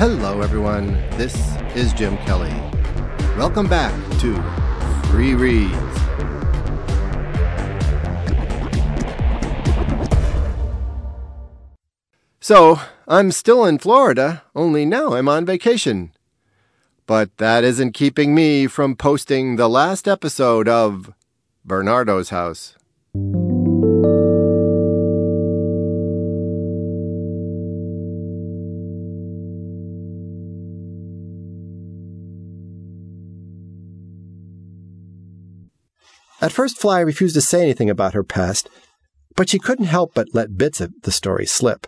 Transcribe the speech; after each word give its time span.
Hello, 0.00 0.40
everyone. 0.40 0.92
This 1.18 1.36
is 1.76 1.92
Jim 1.92 2.16
Kelly. 2.24 2.54
Welcome 3.36 3.68
back 3.68 3.92
to 4.20 4.34
Free 5.10 5.34
Reads. 5.34 5.76
So, 12.40 12.80
I'm 13.06 13.30
still 13.30 13.66
in 13.66 13.76
Florida, 13.76 14.42
only 14.56 14.86
now 14.86 15.12
I'm 15.12 15.28
on 15.28 15.44
vacation. 15.44 16.12
But 17.04 17.36
that 17.36 17.62
isn't 17.62 17.92
keeping 17.92 18.34
me 18.34 18.68
from 18.68 18.96
posting 18.96 19.56
the 19.56 19.68
last 19.68 20.08
episode 20.08 20.66
of 20.66 21.12
Bernardo's 21.62 22.30
House. 22.30 22.74
At 36.50 36.56
first, 36.56 36.78
Fly 36.78 36.98
refused 36.98 37.36
to 37.36 37.40
say 37.40 37.62
anything 37.62 37.88
about 37.88 38.12
her 38.12 38.24
past, 38.24 38.68
but 39.36 39.48
she 39.48 39.60
couldn't 39.60 39.84
help 39.84 40.14
but 40.14 40.34
let 40.34 40.56
bits 40.56 40.80
of 40.80 40.92
the 41.02 41.12
story 41.12 41.46
slip. 41.46 41.86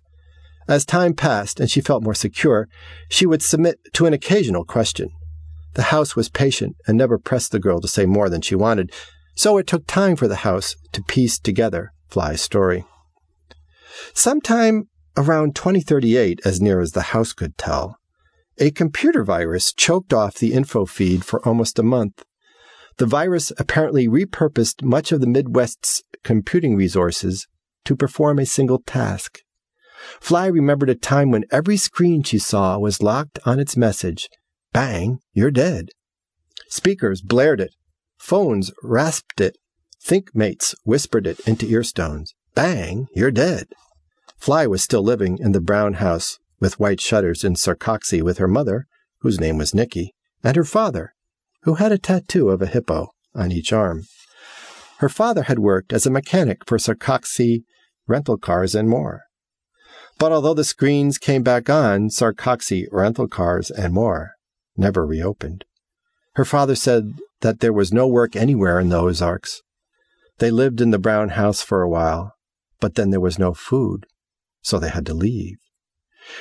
As 0.69 0.85
time 0.85 1.15
passed 1.15 1.59
and 1.59 1.69
she 1.69 1.81
felt 1.81 2.05
more 2.05 2.15
secure, 2.15 2.69
she 3.09 3.27
would 3.27 3.43
submit 3.43 3.81
to 3.95 4.07
an 4.07 4.13
occasional 4.13 4.65
question. 4.65 5.11
The 5.75 5.91
house 5.91 6.15
was 6.15 6.29
patient 6.29 6.77
and 6.87 6.97
never 6.97 7.19
pressed 7.19 7.51
the 7.51 7.59
girl 7.59 7.81
to 7.81 7.89
say 7.89 8.07
more 8.07 8.29
than 8.29 8.41
she 8.41 8.55
wanted, 8.55 8.93
so 9.35 9.59
it 9.59 9.67
took 9.67 9.85
time 9.89 10.15
for 10.15 10.29
the 10.29 10.45
house 10.47 10.77
to 10.93 11.03
piece 11.03 11.41
together 11.41 11.93
Fly's 12.07 12.41
story. 12.41 12.85
Sometime 14.15 14.85
around 15.17 15.57
2038, 15.57 16.39
as 16.45 16.61
near 16.61 16.79
as 16.79 16.93
the 16.93 17.11
house 17.11 17.33
could 17.33 17.59
tell, 17.59 17.97
a 18.59 18.71
computer 18.71 19.25
virus 19.25 19.73
choked 19.73 20.13
off 20.13 20.37
the 20.37 20.53
info 20.53 20.87
feed 20.87 21.25
for 21.25 21.45
almost 21.45 21.81
a 21.81 21.83
month. 21.83 22.23
The 22.99 23.07
virus 23.07 23.53
apparently 23.59 24.09
repurposed 24.09 24.83
much 24.83 25.13
of 25.13 25.21
the 25.21 25.27
Midwest's 25.27 26.03
computing 26.23 26.77
resources 26.77 27.47
to 27.85 27.97
perform 27.97 28.39
a 28.39 28.47
single 28.47 28.81
task. 28.81 29.41
Fly 30.21 30.47
remembered 30.47 30.91
a 30.91 30.95
time 30.95 31.31
when 31.31 31.45
every 31.51 31.77
screen 31.77 32.23
she 32.23 32.39
saw 32.39 32.79
was 32.79 33.03
locked 33.03 33.39
on 33.45 33.59
its 33.59 33.77
message 33.77 34.29
Bang, 34.73 35.19
you're 35.33 35.51
dead. 35.51 35.91
Speakers 36.69 37.21
blared 37.21 37.61
it. 37.61 37.75
Phones 38.19 38.73
rasped 38.83 39.41
it. 39.41 39.59
Thinkmates 40.03 40.75
whispered 40.85 41.27
it 41.27 41.41
into 41.41 41.67
earstones. 41.67 42.35
Bang, 42.55 43.07
you're 43.15 43.31
dead. 43.31 43.69
Fly 44.39 44.67
was 44.67 44.83
still 44.83 45.03
living 45.03 45.39
in 45.39 45.53
the 45.53 45.61
brown 45.61 45.95
house 45.95 46.39
with 46.59 46.81
white 46.81 47.01
shutters 47.01 47.45
in 47.45 47.55
Sarcoxie 47.55 48.23
with 48.23 48.39
her 48.39 48.49
mother, 48.49 48.87
whose 49.21 49.39
name 49.39 49.59
was 49.59 49.75
Nikki, 49.75 50.15
and 50.43 50.57
her 50.57 50.65
father, 50.65 51.15
who 51.63 51.75
had 51.75 51.93
a 51.93 51.99
tattoo 51.99 52.49
of 52.51 52.63
a 52.63 52.67
hippo 52.67 53.09
on 53.35 53.53
each 53.53 53.73
arm. 53.73 54.05
Her 54.99 55.09
father 55.09 55.45
had 55.45 55.59
worked 55.59 55.93
as 55.93 56.07
a 56.07 56.11
mechanic 56.11 56.67
for 56.67 56.79
Sarcoxie 56.79 57.65
rental 58.07 58.39
cars 58.39 58.75
and 58.75 58.89
more. 58.89 59.23
But 60.19 60.33
although 60.33 60.55
the 60.55 60.65
screens 60.65 61.19
came 61.19 61.43
back 61.43 61.69
on, 61.69 62.11
Sarcoxie 62.11 62.87
rental 62.93 63.29
cars 63.29 63.71
and 63.71 63.95
more 63.95 64.33
never 64.77 65.07
reopened. 65.07 65.65
Her 66.35 66.45
father 66.45 66.75
said 66.75 67.15
that 67.41 67.61
there 67.61 67.73
was 67.73 67.93
no 67.93 68.07
work 68.07 68.37
anywhere 68.37 68.81
in 68.81 68.89
the 68.89 69.01
Ozarks. 69.01 69.63
They 70.39 70.51
lived 70.51 70.81
in 70.81 70.91
the 70.91 70.99
brown 70.99 71.31
house 71.31 71.63
for 71.63 71.83
a 71.83 71.89
while, 71.89 72.35
but 72.81 72.95
then 72.95 73.11
there 73.11 73.21
was 73.21 73.39
no 73.39 73.55
food, 73.55 74.07
so 74.63 74.79
they 74.79 74.89
had 74.89 75.07
to 75.07 75.15
leave. 75.15 75.57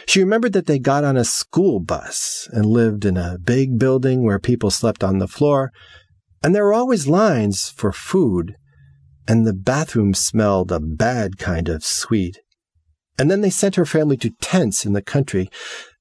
She 0.06 0.20
remembered 0.20 0.54
that 0.54 0.66
they 0.66 0.80
got 0.80 1.04
on 1.04 1.18
a 1.18 1.26
school 1.26 1.80
bus 1.80 2.48
and 2.52 2.66
lived 2.66 3.06
in 3.06 3.18
a 3.18 3.38
big 3.38 3.80
building 3.80 4.24
where 4.24 4.40
people 4.40 4.72
slept 4.72 5.04
on 5.04 5.20
the 5.20 5.28
floor, 5.28 5.72
and 6.44 6.54
there 6.54 6.66
were 6.66 6.74
always 6.74 7.08
lines 7.08 7.70
for 7.70 7.92
food, 7.92 8.56
and 9.28 9.46
the 9.46 9.54
bathroom 9.54 10.14
smelled 10.14 10.72
a 10.72 10.80
bad 10.80 11.38
kind 11.38 11.70
of 11.70 11.84
sweet. 11.84 12.40
And 13.18 13.30
then 13.30 13.42
they 13.42 13.50
sent 13.50 13.76
her 13.76 13.86
family 13.86 14.18
to 14.18 14.32
tents 14.42 14.86
in 14.86 14.94
the 14.94 15.02
country. 15.02 15.50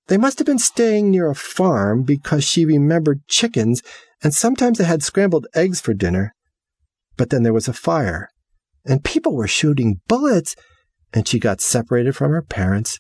They 0.09 0.17
must 0.17 0.39
have 0.39 0.47
been 0.47 0.59
staying 0.59 1.11
near 1.11 1.29
a 1.29 1.35
farm 1.35 2.03
because 2.03 2.45
she 2.45 2.65
remembered 2.65 3.27
chickens, 3.29 3.83
and 4.23 4.35
sometimes 4.35 4.79
they 4.79 4.85
had 4.85 5.03
scrambled 5.03 5.47
eggs 5.55 5.81
for 5.81 5.95
dinner. 5.95 6.35
But 7.17 7.31
then 7.31 7.43
there 7.43 7.53
was 7.53 7.69
a 7.69 7.73
fire, 7.73 8.31
and 8.85 9.05
people 9.05 9.35
were 9.35 9.47
shooting 9.47 10.01
bullets, 10.09 10.57
and 11.13 11.29
she 11.29 11.39
got 11.39 11.61
separated 11.61 12.17
from 12.17 12.31
her 12.31 12.43
parents, 12.43 12.99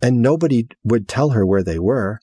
and 0.00 0.20
nobody 0.20 0.66
would 0.82 1.08
tell 1.08 1.30
her 1.30 1.46
where 1.46 1.62
they 1.62 1.78
were. 1.78 2.20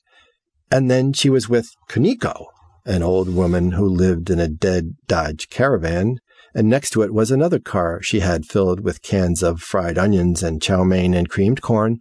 And 0.70 0.90
then 0.90 1.12
she 1.12 1.28
was 1.28 1.48
with 1.48 1.70
Kuniko, 1.88 2.46
an 2.84 3.02
old 3.02 3.34
woman 3.34 3.72
who 3.72 3.86
lived 3.86 4.30
in 4.30 4.40
a 4.40 4.48
dead 4.48 4.96
Dodge 5.06 5.48
caravan, 5.48 6.18
and 6.54 6.68
next 6.68 6.90
to 6.90 7.02
it 7.02 7.14
was 7.14 7.30
another 7.30 7.58
car 7.58 8.02
she 8.02 8.20
had 8.20 8.46
filled 8.46 8.80
with 8.80 9.02
cans 9.02 9.42
of 9.42 9.60
fried 9.60 9.98
onions 9.98 10.42
and 10.42 10.62
chow 10.62 10.84
mein 10.84 11.14
and 11.14 11.28
creamed 11.28 11.62
corn. 11.62 11.98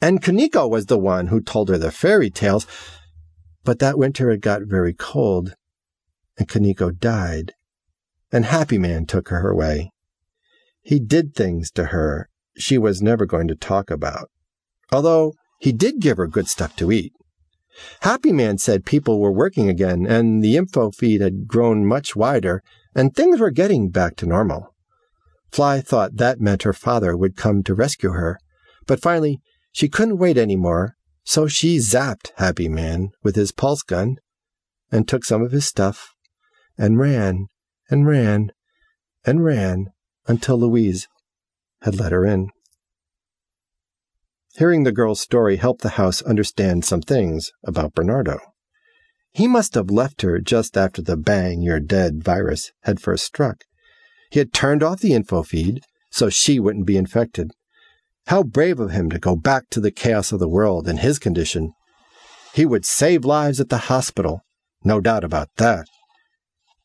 And 0.00 0.22
Kuniko 0.22 0.68
was 0.68 0.86
the 0.86 0.98
one 0.98 1.28
who 1.28 1.40
told 1.40 1.68
her 1.68 1.78
the 1.78 1.90
fairy 1.90 2.30
tales. 2.30 2.66
But 3.64 3.80
that 3.80 3.98
winter 3.98 4.30
it 4.30 4.40
got 4.40 4.62
very 4.64 4.94
cold, 4.94 5.54
and 6.38 6.48
Kuniko 6.48 6.96
died, 6.96 7.52
and 8.32 8.44
Happy 8.44 8.78
Man 8.78 9.04
took 9.04 9.28
her 9.28 9.50
away. 9.50 9.90
He 10.80 11.00
did 11.00 11.34
things 11.34 11.70
to 11.72 11.86
her 11.86 12.28
she 12.58 12.76
was 12.76 13.00
never 13.00 13.24
going 13.24 13.48
to 13.48 13.54
talk 13.54 13.90
about, 13.90 14.30
although 14.92 15.34
he 15.58 15.72
did 15.72 16.00
give 16.00 16.16
her 16.16 16.26
good 16.26 16.48
stuff 16.48 16.76
to 16.76 16.92
eat. 16.92 17.12
Happy 18.00 18.32
Man 18.32 18.58
said 18.58 18.84
people 18.84 19.20
were 19.20 19.32
working 19.32 19.68
again, 19.68 20.06
and 20.06 20.42
the 20.42 20.56
info 20.56 20.90
feed 20.90 21.20
had 21.20 21.46
grown 21.46 21.86
much 21.86 22.16
wider, 22.16 22.62
and 22.94 23.14
things 23.14 23.38
were 23.38 23.50
getting 23.50 23.90
back 23.90 24.16
to 24.16 24.26
normal. 24.26 24.74
Fly 25.50 25.80
thought 25.80 26.16
that 26.16 26.40
meant 26.40 26.64
her 26.64 26.72
father 26.72 27.16
would 27.16 27.36
come 27.36 27.62
to 27.62 27.74
rescue 27.74 28.10
her, 28.10 28.38
but 28.86 29.00
finally 29.00 29.40
she 29.72 29.88
couldn't 29.88 30.18
wait 30.18 30.36
any 30.36 30.56
more, 30.56 30.96
so 31.24 31.46
she 31.46 31.78
zapped 31.78 32.32
Happy 32.36 32.68
Man 32.68 33.10
with 33.22 33.36
his 33.36 33.52
pulse 33.52 33.82
gun 33.82 34.16
and 34.90 35.06
took 35.06 35.24
some 35.24 35.42
of 35.42 35.52
his 35.52 35.66
stuff 35.66 36.14
and 36.76 36.98
ran 36.98 37.46
and 37.90 38.06
ran 38.06 38.50
and 39.24 39.44
ran 39.44 39.86
until 40.26 40.58
Louise 40.58 41.06
had 41.82 41.98
let 41.98 42.12
her 42.12 42.24
in. 42.24 42.50
Hearing 44.58 44.82
the 44.82 44.90
girl's 44.90 45.20
story 45.20 45.58
helped 45.58 45.82
the 45.82 45.90
house 45.90 46.20
understand 46.20 46.84
some 46.84 47.00
things 47.00 47.52
about 47.64 47.94
Bernardo. 47.94 48.40
He 49.30 49.46
must 49.46 49.74
have 49.74 49.88
left 49.88 50.22
her 50.22 50.40
just 50.40 50.76
after 50.76 51.00
the 51.00 51.16
bang, 51.16 51.62
you're 51.62 51.78
dead 51.78 52.24
virus 52.24 52.72
had 52.82 52.98
first 52.98 53.24
struck. 53.24 53.62
He 54.32 54.40
had 54.40 54.52
turned 54.52 54.82
off 54.82 54.98
the 54.98 55.14
info 55.14 55.44
feed 55.44 55.82
so 56.10 56.28
she 56.28 56.58
wouldn't 56.58 56.86
be 56.86 56.96
infected. 56.96 57.52
How 58.26 58.42
brave 58.42 58.80
of 58.80 58.90
him 58.90 59.10
to 59.10 59.20
go 59.20 59.36
back 59.36 59.70
to 59.70 59.80
the 59.80 59.92
chaos 59.92 60.32
of 60.32 60.40
the 60.40 60.48
world 60.48 60.88
in 60.88 60.96
his 60.96 61.20
condition. 61.20 61.72
He 62.52 62.66
would 62.66 62.84
save 62.84 63.24
lives 63.24 63.60
at 63.60 63.68
the 63.68 63.86
hospital, 63.86 64.40
no 64.82 65.00
doubt 65.00 65.22
about 65.22 65.50
that. 65.58 65.86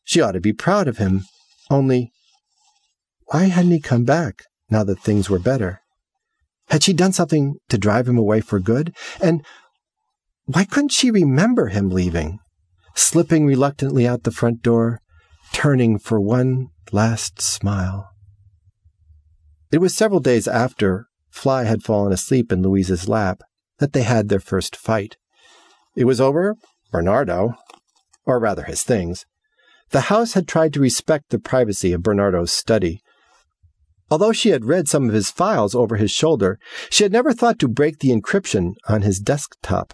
She 0.04 0.20
ought 0.20 0.32
to 0.32 0.40
be 0.40 0.52
proud 0.52 0.86
of 0.86 0.98
him, 0.98 1.24
only 1.68 2.12
why 3.32 3.46
hadn't 3.46 3.72
he 3.72 3.80
come 3.80 4.04
back 4.04 4.44
now 4.70 4.84
that 4.84 5.00
things 5.00 5.28
were 5.28 5.40
better? 5.40 5.80
Had 6.68 6.82
she 6.82 6.92
done 6.92 7.12
something 7.12 7.56
to 7.68 7.78
drive 7.78 8.08
him 8.08 8.18
away 8.18 8.40
for 8.40 8.58
good? 8.58 8.94
And 9.20 9.44
why 10.46 10.64
couldn't 10.64 10.92
she 10.92 11.10
remember 11.10 11.68
him 11.68 11.90
leaving, 11.90 12.38
slipping 12.94 13.46
reluctantly 13.46 14.06
out 14.06 14.24
the 14.24 14.30
front 14.30 14.62
door, 14.62 15.00
turning 15.52 15.98
for 15.98 16.20
one 16.20 16.68
last 16.92 17.40
smile? 17.40 18.10
It 19.70 19.78
was 19.78 19.94
several 19.94 20.20
days 20.20 20.46
after 20.46 21.06
Fly 21.30 21.64
had 21.64 21.82
fallen 21.82 22.12
asleep 22.12 22.52
in 22.52 22.62
Louise's 22.62 23.08
lap 23.08 23.40
that 23.78 23.92
they 23.92 24.02
had 24.02 24.28
their 24.28 24.40
first 24.40 24.76
fight. 24.76 25.16
It 25.96 26.04
was 26.04 26.20
over 26.20 26.54
Bernardo, 26.92 27.54
or 28.24 28.38
rather 28.38 28.64
his 28.64 28.82
things. 28.82 29.26
The 29.90 30.02
house 30.02 30.34
had 30.34 30.46
tried 30.46 30.72
to 30.74 30.80
respect 30.80 31.30
the 31.30 31.38
privacy 31.38 31.92
of 31.92 32.02
Bernardo's 32.02 32.52
study, 32.52 33.00
Although 34.14 34.30
she 34.30 34.50
had 34.50 34.64
read 34.64 34.86
some 34.86 35.08
of 35.08 35.12
his 35.12 35.32
files 35.32 35.74
over 35.74 35.96
his 35.96 36.12
shoulder, 36.12 36.60
she 36.88 37.02
had 37.02 37.10
never 37.10 37.32
thought 37.32 37.58
to 37.58 37.66
break 37.66 37.98
the 37.98 38.10
encryption 38.12 38.74
on 38.86 39.02
his 39.02 39.18
desktop. 39.18 39.92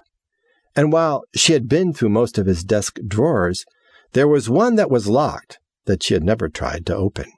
And 0.77 0.93
while 0.93 1.23
she 1.35 1.55
had 1.55 1.71
been 1.71 1.95
through 1.95 2.11
most 2.11 2.37
of 2.37 2.45
his 2.45 2.63
desk 2.63 2.99
drawers, 3.09 3.65
there 4.13 4.29
was 4.29 4.51
one 4.51 4.75
that 4.75 4.91
was 4.91 5.09
locked 5.09 5.59
that 5.87 6.03
she 6.03 6.13
had 6.13 6.23
never 6.23 6.51
tried 6.51 6.85
to 6.85 6.95
open. 6.95 7.33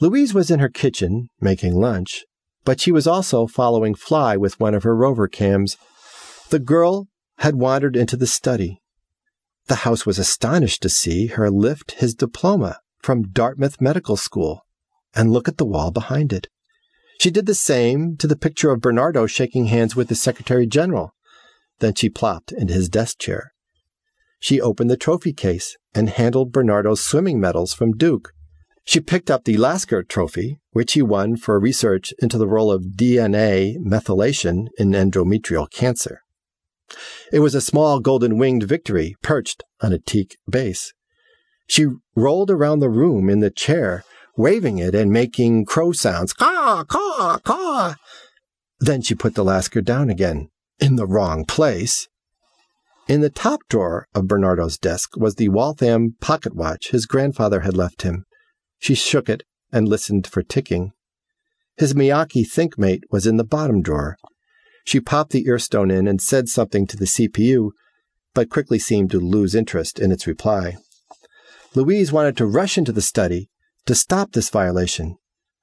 Louise 0.00 0.32
was 0.32 0.50
in 0.50 0.58
her 0.58 0.70
kitchen 0.70 1.28
making 1.38 1.74
lunch, 1.74 2.24
but 2.64 2.80
she 2.80 2.90
was 2.90 3.06
also 3.06 3.46
following 3.46 3.94
Fly 3.94 4.38
with 4.38 4.58
one 4.58 4.72
of 4.72 4.84
her 4.84 4.96
rover 4.96 5.28
cams. 5.28 5.76
The 6.48 6.60
girl 6.60 7.08
had 7.40 7.56
wandered 7.56 7.94
into 7.94 8.16
the 8.16 8.26
study. 8.26 8.80
The 9.66 9.84
house 9.84 10.06
was 10.06 10.18
astonished 10.18 10.80
to 10.80 10.88
see 10.88 11.26
her 11.26 11.50
lift 11.50 11.90
his 12.00 12.14
diploma 12.14 12.78
from 13.02 13.32
Dartmouth 13.32 13.82
Medical 13.82 14.16
School 14.16 14.62
and 15.16 15.32
look 15.32 15.48
at 15.48 15.56
the 15.56 15.64
wall 15.64 15.90
behind 15.90 16.32
it. 16.32 16.48
She 17.18 17.30
did 17.30 17.46
the 17.46 17.54
same 17.54 18.16
to 18.18 18.26
the 18.26 18.36
picture 18.36 18.70
of 18.70 18.82
Bernardo 18.82 19.26
shaking 19.26 19.66
hands 19.66 19.96
with 19.96 20.08
the 20.08 20.14
Secretary 20.14 20.66
General. 20.66 21.14
Then 21.78 21.94
she 21.94 22.10
plopped 22.10 22.52
into 22.52 22.74
his 22.74 22.88
desk 22.88 23.18
chair. 23.18 23.52
She 24.38 24.60
opened 24.60 24.90
the 24.90 24.96
trophy 24.96 25.32
case 25.32 25.76
and 25.94 26.10
handled 26.10 26.52
Bernardo's 26.52 27.00
swimming 27.00 27.40
medals 27.40 27.72
from 27.72 27.96
Duke. 27.96 28.32
She 28.84 29.00
picked 29.00 29.30
up 29.30 29.44
the 29.44 29.56
Lasker 29.56 30.04
Trophy, 30.04 30.60
which 30.70 30.92
he 30.92 31.02
won 31.02 31.36
for 31.36 31.58
research 31.58 32.12
into 32.20 32.38
the 32.38 32.46
role 32.46 32.70
of 32.70 32.92
DNA 32.96 33.78
methylation 33.78 34.68
in 34.78 34.92
endometrial 34.92 35.68
cancer. 35.68 36.20
It 37.32 37.40
was 37.40 37.54
a 37.54 37.60
small 37.60 37.98
golden 37.98 38.38
winged 38.38 38.62
victory 38.62 39.16
perched 39.22 39.64
on 39.80 39.92
a 39.92 39.98
teak 39.98 40.36
base. 40.48 40.92
She 41.66 41.86
rolled 42.14 42.50
around 42.50 42.78
the 42.78 42.90
room 42.90 43.28
in 43.28 43.40
the 43.40 43.50
chair, 43.50 44.04
waving 44.36 44.78
it 44.78 44.94
and 44.94 45.10
making 45.10 45.64
crow 45.64 45.92
sounds. 45.92 46.32
Caw, 46.32 46.84
caw, 46.84 47.38
caw. 47.42 47.94
Then 48.78 49.02
she 49.02 49.14
put 49.14 49.34
the 49.34 49.44
Lasker 49.44 49.80
down 49.80 50.10
again, 50.10 50.50
in 50.78 50.96
the 50.96 51.06
wrong 51.06 51.44
place. 51.44 52.08
In 53.08 53.20
the 53.20 53.30
top 53.30 53.60
drawer 53.68 54.08
of 54.14 54.26
Bernardo's 54.26 54.78
desk 54.78 55.16
was 55.16 55.36
the 55.36 55.48
Waltham 55.48 56.16
pocket 56.20 56.54
watch 56.54 56.90
his 56.90 57.06
grandfather 57.06 57.60
had 57.60 57.76
left 57.76 58.02
him. 58.02 58.24
She 58.78 58.94
shook 58.94 59.28
it 59.28 59.44
and 59.72 59.88
listened 59.88 60.26
for 60.26 60.42
ticking. 60.42 60.92
His 61.76 61.94
Miyake 61.94 62.46
ThinkMate 62.46 63.02
was 63.10 63.26
in 63.26 63.36
the 63.36 63.44
bottom 63.44 63.80
drawer. 63.80 64.16
She 64.84 65.00
popped 65.00 65.32
the 65.32 65.44
earstone 65.44 65.90
in 65.90 66.06
and 66.06 66.20
said 66.20 66.48
something 66.48 66.86
to 66.86 66.96
the 66.96 67.06
CPU, 67.06 67.70
but 68.34 68.50
quickly 68.50 68.78
seemed 68.78 69.10
to 69.10 69.20
lose 69.20 69.54
interest 69.54 69.98
in 69.98 70.12
its 70.12 70.26
reply. 70.26 70.76
Louise 71.74 72.12
wanted 72.12 72.36
to 72.36 72.46
rush 72.46 72.78
into 72.78 72.92
the 72.92 73.02
study 73.02 73.48
to 73.86 73.94
stop 73.94 74.32
this 74.32 74.50
violation, 74.50 75.16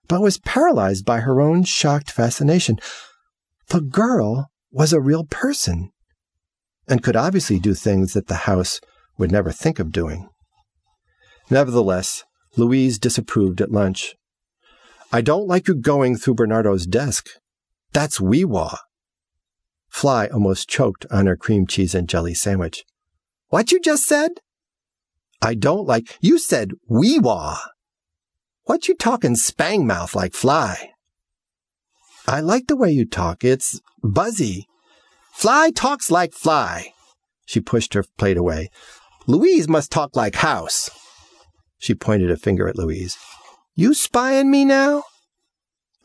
but 0.08 0.22
was 0.22 0.40
paralyzed 0.40 1.06
by 1.06 1.20
her 1.20 1.40
own 1.40 1.64
shocked 1.64 2.12
fascination. 2.12 2.80
The 3.68 3.82
girl 3.82 4.50
was 4.72 4.92
a 4.92 5.02
real 5.02 5.26
person 5.26 5.92
and 6.88 7.04
could 7.04 7.16
obviously 7.16 7.60
do 7.60 7.74
things 7.74 8.14
that 8.14 8.28
the 8.28 8.36
house 8.36 8.82
would 9.18 9.32
never 9.32 9.52
think 9.52 9.80
of 9.80 9.92
doing. 9.92 10.28
Nevertheless, 11.50 12.24
Louise 12.58 13.00
disapproved 13.00 13.62
at 13.62 13.72
lunch. 13.72 14.16
I 15.12 15.22
don't 15.22 15.48
like 15.48 15.68
you 15.68 15.76
going 15.76 16.18
through 16.18 16.36
Bernardo's 16.36 16.86
desk. 16.86 17.30
That's 17.92 18.20
wee-wah. 18.20 18.78
Fly 19.90 20.28
almost 20.28 20.68
choked 20.68 21.06
on 21.12 21.28
her 21.28 21.38
cream 21.38 21.68
cheese 21.68 21.94
and 21.94 22.10
jelly 22.10 22.34
sandwich. 22.34 22.84
What 23.50 23.72
you 23.72 23.80
just 23.80 24.04
said? 24.04 24.32
I 25.42 25.54
don't 25.54 25.86
like, 25.86 26.18
you 26.20 26.40
said 26.40 26.72
wee-wah. 26.90 27.60
What 28.66 28.88
you 28.88 28.96
talking 28.96 29.36
spang 29.36 29.86
mouth 29.86 30.16
like 30.16 30.34
Fly? 30.34 30.92
I 32.28 32.40
like 32.40 32.68
the 32.68 32.78
way 32.78 32.92
you 32.92 33.06
talk. 33.06 33.44
It's 33.44 33.82
buzzy. 34.02 34.68
Fly 35.34 35.72
talks 35.72 36.10
like 36.10 36.34
Fly. 36.34 36.94
She 37.46 37.60
pushed 37.60 37.94
her 37.94 38.06
plate 38.18 38.38
away. 38.38 38.70
Louise 39.28 39.68
must 39.68 39.92
talk 39.92 40.16
like 40.16 40.36
House. 40.36 40.90
She 41.78 41.94
pointed 41.94 42.32
a 42.32 42.38
finger 42.38 42.70
at 42.70 42.78
Louise. 42.78 43.18
You 43.76 43.94
spying 43.94 44.50
me 44.50 44.64
now? 44.64 45.04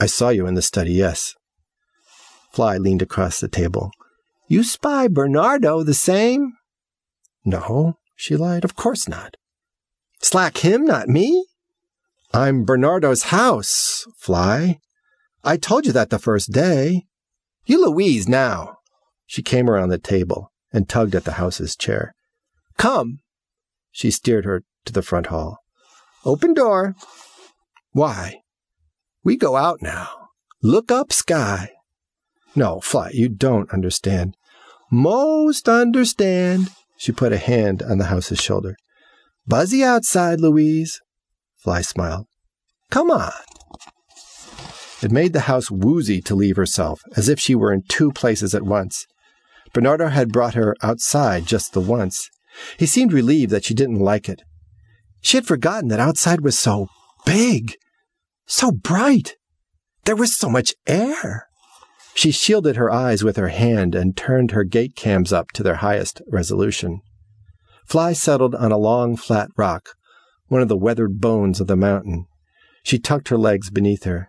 I 0.01 0.07
saw 0.07 0.31
you 0.31 0.47
in 0.47 0.55
the 0.55 0.63
study, 0.63 0.93
yes. 0.93 1.35
Fly 2.53 2.79
leaned 2.79 3.03
across 3.03 3.39
the 3.39 3.49
table. 3.49 3.93
You 4.49 4.65
spy 4.65 5.07
Bernardo 5.07 5.85
the 5.85 5.95
same? 5.95 6.55
No, 7.45 7.99
she 8.17 8.37
lied. 8.37 8.65
Of 8.65 8.75
course 8.75 9.07
not. 9.07 9.37
Slack 10.21 10.59
him, 10.59 10.85
not 10.85 11.09
me? 11.09 11.45
I'm 12.33 12.65
Bernardo's 12.65 13.25
house, 13.25 14.07
Fly. 14.19 14.79
I 15.43 15.57
told 15.57 15.87
you 15.87 15.93
that 15.93 16.11
the 16.11 16.19
first 16.19 16.53
day. 16.53 17.05
You 17.65 17.87
Louise 17.87 18.29
now. 18.29 18.77
She 19.27 19.43
came 19.43 19.69
around 19.69 19.89
the 19.89 19.99
table 19.99 20.53
and 20.73 20.89
tugged 20.89 21.15
at 21.15 21.25
the 21.25 21.33
house's 21.33 21.75
chair. 21.75 22.15
Come. 22.77 23.21
She 23.91 24.11
steered 24.11 24.45
her 24.45 24.63
to 24.85 24.93
the 24.93 25.03
front 25.03 25.29
hall. 25.29 25.59
Open 26.25 26.53
door. 26.53 26.95
Why? 27.93 28.41
We 29.25 29.37
go 29.37 29.57
out 29.57 29.81
now. 29.81 30.09
Look 30.63 30.93
up 30.93 31.13
sky. 31.13 31.71
No, 32.55 32.81
Fly, 32.81 33.11
you 33.15 33.29
don't 33.29 33.71
understand. 33.73 34.37
Most 34.91 35.69
understand. 35.69 36.71
She 36.99 37.13
put 37.13 37.33
a 37.33 37.39
hand 37.39 37.83
on 37.83 37.99
the 37.99 38.07
house's 38.07 38.41
shoulder. 38.41 38.77
Buzzy 39.47 39.83
outside, 39.83 40.41
Louise. 40.41 41.01
Fly 41.63 41.83
smiled. 41.83 42.27
Come 42.91 43.11
on. 43.11 43.33
It 45.03 45.13
made 45.13 45.33
the 45.33 45.41
house 45.41 45.71
woozy 45.71 46.21
to 46.23 46.35
leave 46.35 46.57
herself, 46.57 47.01
as 47.17 47.29
if 47.29 47.39
she 47.39 47.55
were 47.55 47.73
in 47.73 47.83
two 47.89 48.11
places 48.11 48.55
at 48.55 48.63
once. 48.63 49.07
Bernardo 49.73 50.09
had 50.09 50.33
brought 50.33 50.55
her 50.55 50.75
outside 50.83 51.47
just 51.47 51.73
the 51.73 51.81
once. 51.81 52.31
He 52.79 52.87
seemed 52.87 53.13
relieved 53.13 53.53
that 53.53 53.65
she 53.65 53.75
didn't 53.75 54.01
like 54.01 54.29
it. 54.29 54.43
She 55.21 55.37
had 55.37 55.47
forgotten 55.47 55.89
that 55.89 56.01
outside 56.01 56.41
was 56.41 56.59
so 56.59 56.89
big, 57.25 57.75
so 58.47 58.73
bright. 58.73 59.37
There 60.05 60.17
was 60.17 60.37
so 60.37 60.49
much 60.49 60.75
air. 60.87 61.49
She 62.15 62.33
shielded 62.33 62.77
her 62.77 62.91
eyes 62.91 63.23
with 63.23 63.37
her 63.37 63.49
hand 63.49 63.95
and 63.95 64.17
turned 64.17 64.51
her 64.51 64.65
gate 64.65 64.97
cams 64.97 65.33
up 65.33 65.53
to 65.53 65.63
their 65.63 65.77
highest 65.77 66.21
resolution. 66.29 67.01
Fly 67.87 68.13
settled 68.13 68.55
on 68.55 68.73
a 68.73 68.79
long, 68.79 69.17
flat 69.17 69.51
rock, 69.57 69.91
one 70.49 70.61
of 70.61 70.69
the 70.69 70.77
weathered 70.77 71.21
bones 71.21 71.61
of 71.61 71.67
the 71.67 71.77
mountain. 71.77 72.27
She 72.83 72.99
tucked 72.99 73.29
her 73.29 73.39
legs 73.39 73.71
beneath 73.71 74.05
her. 74.05 74.29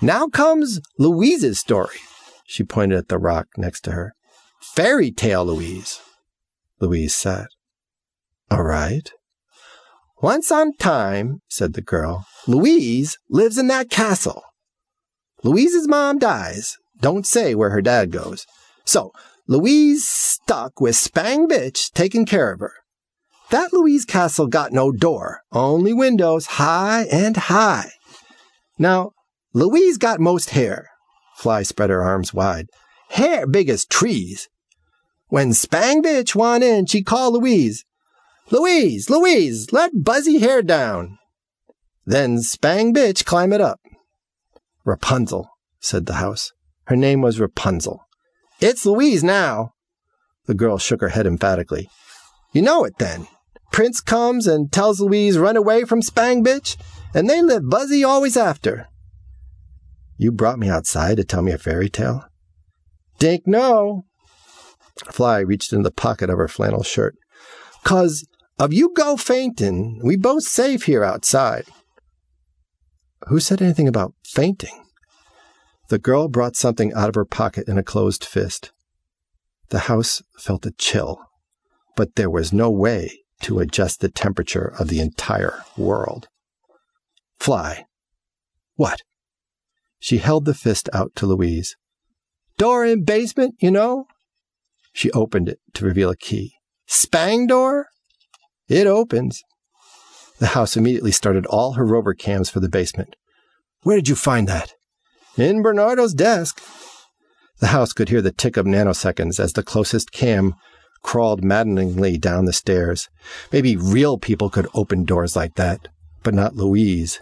Now 0.00 0.26
comes 0.28 0.80
Louise's 0.98 1.58
story. 1.58 1.98
She 2.46 2.62
pointed 2.64 2.98
at 2.98 3.08
the 3.08 3.18
rock 3.18 3.48
next 3.56 3.82
to 3.82 3.92
her. 3.92 4.14
Fairy 4.60 5.10
tale, 5.10 5.44
Louise. 5.44 6.00
Louise 6.80 7.14
sat. 7.14 7.48
All 8.50 8.62
right. 8.62 9.10
Once 10.20 10.50
on 10.50 10.72
time, 10.76 11.42
said 11.48 11.74
the 11.74 11.82
girl, 11.82 12.26
Louise 12.46 13.18
lives 13.28 13.58
in 13.58 13.66
that 13.68 13.90
castle. 13.90 14.42
Louise's 15.42 15.88
mom 15.88 16.18
dies. 16.18 16.78
Don't 17.00 17.26
say 17.26 17.54
where 17.54 17.70
her 17.70 17.82
dad 17.82 18.10
goes. 18.10 18.46
So, 18.84 19.12
Louise 19.46 20.08
stuck 20.08 20.80
with 20.80 20.96
Spang 20.96 21.48
Bitch 21.48 21.92
taking 21.92 22.24
care 22.24 22.52
of 22.52 22.60
her. 22.60 22.72
That 23.54 23.72
Louise 23.72 24.04
castle 24.04 24.48
got 24.48 24.72
no 24.72 24.90
door, 24.90 25.42
only 25.52 25.92
windows 25.92 26.46
high 26.58 27.02
and 27.04 27.36
high. 27.36 27.92
Now, 28.80 29.12
Louise 29.52 29.96
got 29.96 30.18
most 30.18 30.50
hair. 30.50 30.88
Fly 31.36 31.62
spread 31.62 31.88
her 31.88 32.02
arms 32.02 32.34
wide. 32.34 32.66
Hair 33.10 33.46
big 33.46 33.68
as 33.68 33.84
trees. 33.84 34.48
When 35.28 35.52
Spang 35.52 36.02
Bitch 36.02 36.34
want 36.34 36.64
in, 36.64 36.86
she 36.86 37.04
call 37.04 37.32
Louise. 37.32 37.84
Louise, 38.50 39.08
Louise, 39.08 39.70
let 39.70 40.02
Buzzy 40.02 40.40
hair 40.40 40.60
down. 40.60 41.16
Then 42.04 42.42
Spang 42.42 42.92
Bitch 42.92 43.24
climb 43.24 43.52
it 43.52 43.60
up. 43.60 43.78
Rapunzel, 44.84 45.48
said 45.78 46.06
the 46.06 46.14
house. 46.14 46.50
Her 46.86 46.96
name 46.96 47.20
was 47.20 47.38
Rapunzel. 47.38 48.00
It's 48.60 48.84
Louise 48.84 49.22
now. 49.22 49.74
The 50.46 50.54
girl 50.54 50.76
shook 50.76 51.00
her 51.02 51.10
head 51.10 51.28
emphatically. 51.28 51.88
You 52.52 52.62
know 52.62 52.82
it 52.82 52.94
then. 52.98 53.28
Prince 53.74 54.00
comes 54.00 54.46
and 54.46 54.70
tells 54.70 55.00
Louise 55.00 55.36
run 55.36 55.56
away 55.56 55.82
from 55.82 56.00
Spang 56.00 56.44
Bitch, 56.44 56.76
and 57.12 57.28
they 57.28 57.42
live 57.42 57.68
Buzzy 57.68 58.04
always 58.04 58.36
after. 58.36 58.86
You 60.16 60.30
brought 60.30 60.60
me 60.60 60.68
outside 60.68 61.16
to 61.16 61.24
tell 61.24 61.42
me 61.42 61.50
a 61.50 61.58
fairy 61.58 61.88
tale? 61.88 62.24
Dink 63.18 63.48
no. 63.48 64.04
Fly 65.10 65.40
reached 65.40 65.72
in 65.72 65.82
the 65.82 65.90
pocket 65.90 66.30
of 66.30 66.38
her 66.38 66.46
flannel 66.46 66.84
shirt. 66.84 67.16
Cause 67.82 68.24
of 68.60 68.72
you 68.72 68.92
go 68.94 69.16
fainting, 69.16 70.00
we 70.04 70.16
both 70.16 70.44
safe 70.44 70.84
here 70.84 71.02
outside. 71.02 71.64
Who 73.26 73.40
said 73.40 73.60
anything 73.60 73.88
about 73.88 74.14
fainting? 74.24 74.84
The 75.88 75.98
girl 75.98 76.28
brought 76.28 76.54
something 76.54 76.92
out 76.94 77.08
of 77.08 77.16
her 77.16 77.24
pocket 77.24 77.66
in 77.66 77.76
a 77.76 77.82
closed 77.82 78.24
fist. 78.24 78.70
The 79.70 79.90
house 79.90 80.22
felt 80.38 80.64
a 80.64 80.70
chill, 80.70 81.18
but 81.96 82.14
there 82.14 82.30
was 82.30 82.52
no 82.52 82.70
way 82.70 83.23
to 83.44 83.58
adjust 83.58 84.00
the 84.00 84.08
temperature 84.08 84.72
of 84.78 84.88
the 84.88 85.00
entire 85.00 85.62
world. 85.76 86.28
Fly. 87.38 87.84
What? 88.76 89.02
She 89.98 90.16
held 90.16 90.46
the 90.46 90.54
fist 90.54 90.88
out 90.94 91.14
to 91.16 91.26
Louise. 91.26 91.76
Door 92.56 92.86
in 92.86 93.04
basement, 93.04 93.56
you 93.60 93.70
know? 93.70 94.06
She 94.94 95.10
opened 95.10 95.50
it 95.50 95.58
to 95.74 95.84
reveal 95.84 96.08
a 96.08 96.16
key. 96.16 96.54
Spang 96.86 97.46
door? 97.46 97.88
It 98.66 98.86
opens. 98.86 99.42
The 100.38 100.48
house 100.48 100.74
immediately 100.74 101.12
started 101.12 101.44
all 101.44 101.74
her 101.74 101.84
rover 101.84 102.14
cams 102.14 102.48
for 102.48 102.60
the 102.60 102.70
basement. 102.70 103.14
Where 103.82 103.96
did 103.96 104.08
you 104.08 104.14
find 104.14 104.48
that? 104.48 104.72
In 105.36 105.60
Bernardo's 105.60 106.14
desk. 106.14 106.62
The 107.60 107.68
house 107.68 107.92
could 107.92 108.08
hear 108.08 108.22
the 108.22 108.32
tick 108.32 108.56
of 108.56 108.64
nanoseconds 108.64 109.38
as 109.38 109.52
the 109.52 109.62
closest 109.62 110.12
cam 110.12 110.54
crawled 111.04 111.44
maddeningly 111.44 112.18
down 112.18 112.46
the 112.46 112.52
stairs. 112.52 113.08
Maybe 113.52 113.76
real 113.76 114.18
people 114.18 114.50
could 114.50 114.66
open 114.74 115.04
doors 115.04 115.36
like 115.36 115.54
that, 115.54 115.86
but 116.24 116.34
not 116.34 116.56
Louise. 116.56 117.20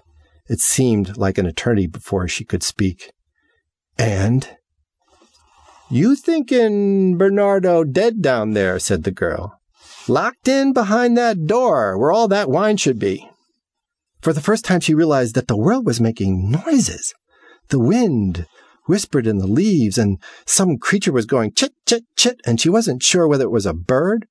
It 0.49 0.61
seemed 0.61 1.19
like 1.19 1.37
an 1.37 1.45
eternity 1.45 1.87
before 1.87 2.27
she 2.29 2.45
could 2.45 2.63
speak. 2.63 3.13
And? 3.99 4.49
You 5.91 6.17
thinking 6.17 7.19
Bernardo 7.19 7.85
dead 7.85 8.23
down 8.23 8.53
there, 8.53 8.79
said 8.79 9.03
the 9.03 9.11
girl. 9.11 9.59
Locked 10.09 10.49
in 10.49 10.73
behind 10.73 11.19
that 11.19 11.47
door 11.47 11.99
where 11.99 12.13
all 12.13 12.29
that 12.29 12.49
wine 12.49 12.79
should 12.79 12.99
be. 12.99 13.29
For 14.23 14.33
the 14.33 14.41
first 14.41 14.65
time, 14.65 14.81
she 14.81 14.95
realized 14.95 15.35
that 15.35 15.49
the 15.49 15.57
world 15.57 15.85
was 15.85 16.01
making 16.01 16.51
noises. 16.51 17.13
The 17.69 17.81
wind 17.81 18.47
whispered 18.87 19.27
in 19.27 19.39
the 19.39 19.47
leaves, 19.47 19.99
and 19.99 20.19
some 20.47 20.79
creature 20.79 21.13
was 21.13 21.27
going 21.27 21.53
chit, 21.53 21.73
chit, 21.87 22.05
chit, 22.17 22.41
and 22.45 22.61
she 22.61 22.69
wasn't 22.69 23.03
sure 23.03 23.29
whether 23.29 23.45
it 23.45 23.53
was 23.53 23.67
a 23.67 23.75
bird 23.75 24.27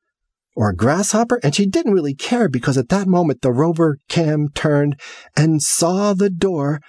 or 0.56 0.70
a 0.70 0.76
grasshopper, 0.76 1.40
and 1.44 1.56
she 1.56 1.66
didn't 1.66 1.94
really 1.94 2.14
care 2.14 2.50
because 2.50 2.78
at 2.78 2.90
that 2.90 3.08
moment 3.08 3.42
the 3.42 3.52
rover 3.52 3.98
cam 4.10 4.50
turned 4.50 5.00
and 5.36 5.62
saw 5.62 6.14
the 6.14 6.30
door. 6.30 6.82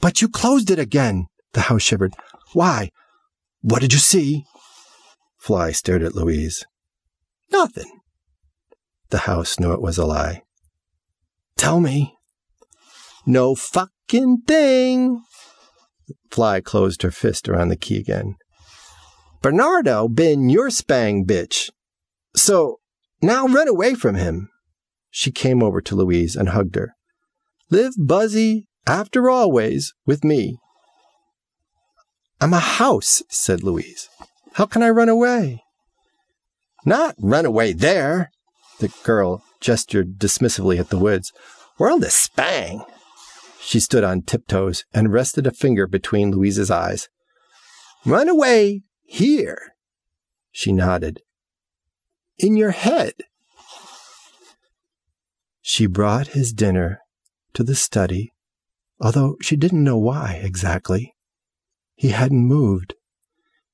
But 0.00 0.20
you 0.20 0.28
closed 0.28 0.70
it 0.70 0.78
again, 0.78 1.26
the 1.52 1.62
house 1.62 1.82
shivered. 1.82 2.14
Why? 2.52 2.90
What 3.60 3.80
did 3.80 3.92
you 3.92 3.98
see? 3.98 4.44
Fly 5.38 5.72
stared 5.72 6.02
at 6.02 6.14
Louise. 6.14 6.64
Nothing. 7.50 8.00
The 9.10 9.18
house 9.18 9.60
knew 9.60 9.72
it 9.72 9.82
was 9.82 9.98
a 9.98 10.06
lie. 10.06 10.42
Tell 11.56 11.80
me. 11.80 12.16
No 13.26 13.54
fucking 13.54 14.42
thing. 14.46 15.22
Fly 16.30 16.60
closed 16.60 17.02
her 17.02 17.10
fist 17.10 17.48
around 17.48 17.68
the 17.68 17.76
key 17.76 17.98
again. 17.98 18.36
Bernardo 19.42 20.08
been 20.08 20.48
your 20.48 20.70
spang 20.70 21.24
bitch. 21.26 21.70
So 22.34 22.80
now 23.22 23.46
run 23.46 23.68
away 23.68 23.94
from 23.94 24.14
him. 24.14 24.48
She 25.10 25.30
came 25.30 25.62
over 25.62 25.80
to 25.80 25.94
Louise 25.94 26.34
and 26.34 26.48
hugged 26.48 26.76
her. 26.76 26.94
Live 27.70 27.94
buzzy 27.98 28.66
after 28.86 29.30
always 29.30 29.94
with 30.06 30.24
me. 30.24 30.58
I'm 32.40 32.52
a 32.52 32.58
house, 32.58 33.22
said 33.28 33.62
Louise. 33.62 34.08
How 34.54 34.66
can 34.66 34.82
I 34.82 34.90
run 34.90 35.08
away? 35.08 35.62
Not 36.84 37.14
run 37.18 37.46
away 37.46 37.72
there. 37.72 38.30
The 38.80 38.92
girl 39.02 39.42
gestured 39.60 40.18
dismissively 40.18 40.78
at 40.78 40.90
the 40.90 40.98
woods. 40.98 41.32
World 41.78 42.04
is 42.04 42.14
spang. 42.14 42.84
She 43.64 43.80
stood 43.80 44.04
on 44.04 44.22
tiptoes 44.22 44.84
and 44.92 45.12
rested 45.12 45.46
a 45.46 45.50
finger 45.50 45.86
between 45.86 46.30
Louise's 46.30 46.70
eyes. 46.70 47.08
Run 48.04 48.28
away 48.28 48.82
here. 49.02 49.74
She 50.52 50.70
nodded. 50.70 51.22
In 52.38 52.56
your 52.56 52.72
head. 52.72 53.14
She 55.62 55.86
brought 55.86 56.28
his 56.28 56.52
dinner 56.52 57.00
to 57.54 57.64
the 57.64 57.74
study, 57.74 58.32
although 59.00 59.36
she 59.40 59.56
didn't 59.56 59.82
know 59.82 59.98
why 59.98 60.40
exactly. 60.42 61.14
He 61.94 62.10
hadn't 62.10 62.46
moved. 62.46 62.94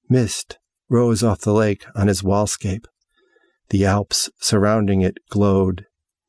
Mist 0.09 0.59
rose 0.89 1.25
off 1.25 1.41
the 1.41 1.53
lake 1.53 1.85
on 1.97 2.07
his 2.07 2.23
wallscape. 2.23 2.87
The 3.71 3.85
Alps 3.85 4.31
surrounding 4.39 5.03
it 5.03 5.19
glowed 5.31 5.87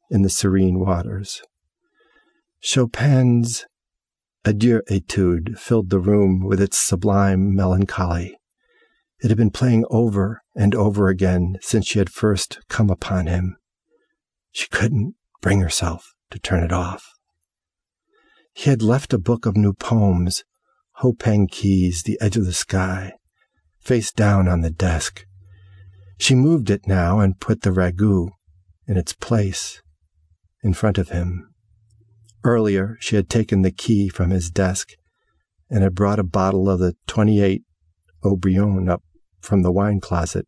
in 0.10 0.24
the 0.24 0.30
serene 0.30 0.80
waters. 0.80 1.44
Chopin's 2.62 3.66
Adieu 4.46 4.82
etude 4.88 5.60
filled 5.60 5.90
the 5.90 6.00
room 6.00 6.46
with 6.46 6.62
its 6.62 6.78
sublime 6.78 7.56
melancholy. 7.56 8.38
It 9.20 9.30
had 9.30 9.38
been 9.38 9.52
playing 9.52 9.86
over 9.90 10.42
and 10.56 10.76
over 10.76 11.08
again 11.08 11.58
since 11.62 11.88
she 11.88 12.00
had 12.00 12.12
first 12.12 12.60
come 12.70 12.90
upon 12.90 13.28
him. 13.28 13.58
She 14.52 14.68
couldn't 14.68 15.16
bring 15.42 15.62
herself 15.62 16.14
to 16.30 16.40
turn 16.40 16.64
it 16.64 16.72
off. 16.72 17.08
He 18.54 18.70
had 18.70 18.82
left 18.82 19.14
a 19.14 19.20
book 19.20 19.46
of 19.46 19.58
new 19.58 19.74
poems, 19.74 20.44
Hopeng 21.02 21.50
Keys, 21.50 22.04
The 22.04 22.18
Edge 22.22 22.38
of 22.38 22.46
the 22.46 22.54
Sky, 22.54 23.14
face 23.80 24.12
down 24.12 24.48
on 24.48 24.62
the 24.62 24.72
desk. 24.72 25.26
She 26.18 26.36
moved 26.36 26.70
it 26.70 26.88
now 26.88 27.20
and 27.20 27.40
put 27.40 27.62
the 27.62 27.72
ragout 27.72 28.32
in 28.88 28.98
its 28.98 29.14
place 29.14 29.82
in 30.64 30.74
front 30.74 30.98
of 30.98 31.10
him. 31.10 31.51
Earlier, 32.44 32.98
she 33.00 33.16
had 33.16 33.30
taken 33.30 33.62
the 33.62 33.72
key 33.72 34.10
from 34.10 34.32
his 34.32 34.50
desk 34.50 34.90
and 35.70 35.84
had 35.84 35.96
brought 35.96 36.20
a 36.20 36.24
bottle 36.24 36.70
of 36.70 36.80
the 36.80 36.96
28 37.08 37.64
Haut-Brion 38.24 38.90
up 38.90 39.04
from 39.40 39.62
the 39.62 39.72
wine 39.72 40.00
closet 40.00 40.48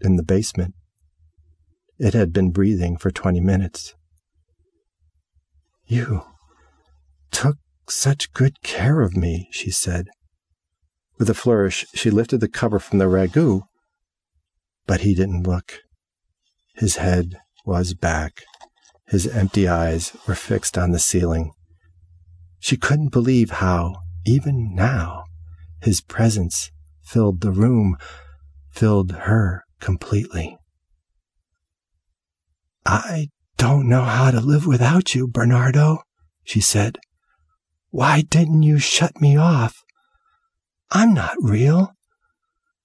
in 0.00 0.16
the 0.16 0.22
basement. 0.22 0.74
It 1.98 2.14
had 2.14 2.32
been 2.32 2.50
breathing 2.50 2.96
for 2.96 3.10
20 3.10 3.40
minutes. 3.40 3.94
You 5.86 6.22
took 7.30 7.56
such 7.88 8.32
good 8.32 8.62
care 8.62 9.00
of 9.00 9.16
me, 9.16 9.48
she 9.50 9.70
said. 9.70 10.08
With 11.18 11.28
a 11.28 11.34
flourish, 11.34 11.84
she 11.94 12.10
lifted 12.10 12.40
the 12.40 12.48
cover 12.48 12.78
from 12.78 12.98
the 12.98 13.06
ragout, 13.06 13.62
but 14.86 15.00
he 15.00 15.14
didn't 15.14 15.46
look. 15.46 15.80
His 16.74 16.96
head 16.96 17.38
was 17.64 17.94
back. 17.94 18.44
His 19.08 19.26
empty 19.26 19.66
eyes 19.66 20.14
were 20.26 20.34
fixed 20.34 20.76
on 20.76 20.92
the 20.92 20.98
ceiling. 20.98 21.52
She 22.58 22.76
couldn't 22.76 23.08
believe 23.08 23.50
how, 23.50 23.96
even 24.26 24.74
now, 24.74 25.24
his 25.80 26.00
presence 26.00 26.70
filled 27.02 27.40
the 27.40 27.50
room, 27.50 27.96
filled 28.70 29.12
her 29.12 29.64
completely. 29.80 30.58
I 32.84 33.28
don't 33.56 33.88
know 33.88 34.02
how 34.02 34.30
to 34.30 34.40
live 34.40 34.66
without 34.66 35.14
you, 35.14 35.26
Bernardo, 35.26 36.02
she 36.44 36.60
said. 36.60 36.98
Why 37.90 38.20
didn't 38.20 38.62
you 38.62 38.78
shut 38.78 39.20
me 39.20 39.36
off? 39.36 39.82
I'm 40.90 41.14
not 41.14 41.36
real. 41.40 41.94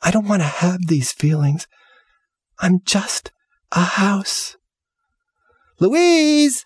I 0.02 0.12
don't 0.12 0.28
want 0.28 0.42
to 0.42 0.48
have 0.48 0.88
these 0.88 1.12
feelings. 1.12 1.68
I'm 2.60 2.82
just 2.86 3.32
a 3.72 3.82
house. 3.82 4.56
Louise! 5.80 6.66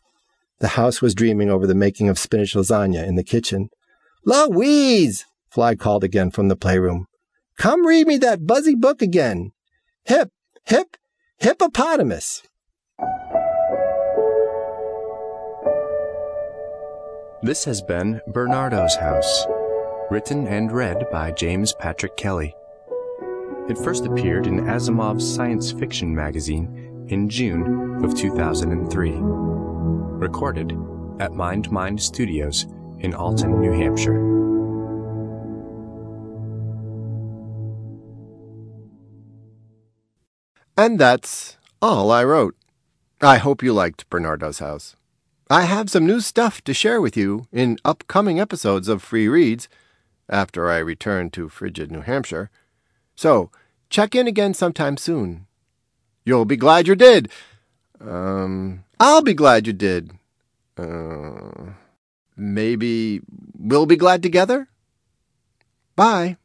The 0.60 0.70
house 0.70 1.02
was 1.02 1.16
dreaming 1.16 1.50
over 1.50 1.68
the 1.68 1.76
making 1.76 2.10
of 2.10 2.20
spinach 2.20 2.54
lasagna 2.54 3.06
in 3.06 3.16
the 3.16 3.24
kitchen. 3.24 3.70
Louise! 4.26 5.26
Fly 5.50 5.76
called 5.76 6.04
again 6.04 6.32
from 6.32 6.48
the 6.48 6.56
playroom. 6.56 7.06
Come 7.58 7.86
read 7.86 8.08
me 8.08 8.18
that 8.18 8.46
buzzy 8.46 8.76
book 8.76 9.02
again. 9.02 9.52
Hip, 10.06 10.30
hip, 10.66 10.98
hippopotamus. 11.38 12.44
This 17.44 17.66
has 17.66 17.82
been 17.82 18.20
Bernardo's 18.28 18.96
House, 18.96 19.46
written 20.10 20.48
and 20.48 20.72
read 20.72 21.06
by 21.12 21.32
James 21.32 21.74
Patrick 21.74 22.18
Kelly. 22.18 22.56
It 23.70 23.78
first 23.78 24.06
appeared 24.06 24.48
in 24.48 24.66
Asimov's 24.66 25.36
science 25.36 25.72
fiction 25.72 26.16
magazine 26.16 26.87
in 27.10 27.30
June 27.30 28.04
of 28.04 28.16
2003. 28.16 29.12
Recorded 29.16 30.74
at 31.20 31.34
Mind 31.34 31.72
Mind 31.72 32.02
Studios 32.02 32.66
in 33.00 33.14
Alton, 33.14 33.60
New 33.60 33.72
Hampshire. 33.72 34.38
And 40.78 41.00
that's 41.00 41.58
all 41.82 42.12
I 42.12 42.24
wrote. 42.24 42.56
I 43.20 43.38
hope 43.38 43.64
you 43.64 43.74
liked 43.74 44.10
Bernardo's 44.10 44.60
House. 44.60 44.96
I 45.50 45.64
have 45.64 45.90
some 45.90 46.06
new 46.06 46.20
stuff 46.20 46.62
to 46.66 46.74
share 46.74 47.02
with 47.02 47.18
you 47.18 47.48
in 47.52 47.80
upcoming 47.84 48.40
episodes 48.40 48.88
of 48.88 49.02
Free 49.02 49.28
Reads 49.28 49.70
after 50.30 50.70
I 50.70 50.78
return 50.78 51.30
to 51.32 51.50
frigid 51.50 51.92
New 51.92 52.02
Hampshire. 52.02 52.52
So, 53.16 53.50
check 53.90 54.14
in 54.14 54.28
again 54.28 54.54
sometime 54.54 54.98
soon. 54.98 55.48
You'll 56.28 56.44
be 56.44 56.58
glad 56.58 56.90
you 56.90 56.96
did. 56.96 57.32
Um, 58.02 58.84
I'll 59.00 59.22
be 59.22 59.34
glad 59.34 59.66
you 59.66 59.72
did. 59.72 60.12
Uh, 60.76 61.72
maybe 62.36 63.22
we'll 63.58 63.86
be 63.86 63.96
glad 63.96 64.22
together? 64.22 64.68
Bye. 65.96 66.36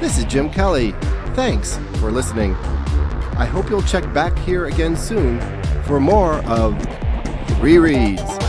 This 0.00 0.16
is 0.16 0.24
Jim 0.24 0.48
Kelly. 0.48 0.92
Thanks 1.34 1.76
for 2.00 2.10
listening. 2.10 2.54
I 3.36 3.44
hope 3.44 3.68
you'll 3.68 3.82
check 3.82 4.10
back 4.14 4.38
here 4.38 4.68
again 4.68 4.96
soon 4.96 5.38
for 5.82 6.00
more 6.00 6.36
of 6.46 6.80
Free 7.58 7.76
Reads. 7.76 8.41